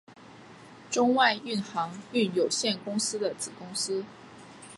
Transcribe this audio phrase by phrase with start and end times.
[0.89, 4.03] 中外运航运有限公司的子公司。